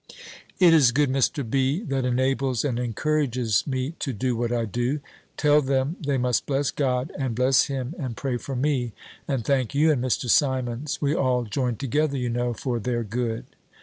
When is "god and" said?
6.71-7.35